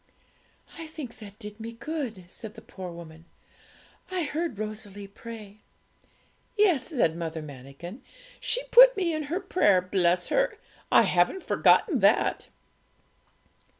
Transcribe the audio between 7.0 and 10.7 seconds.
Mother Manikin; 'she put me in her prayer, bless her!